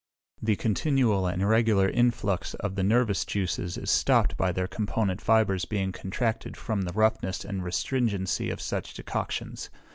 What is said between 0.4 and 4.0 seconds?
The continual and regular influx of the nervous juices is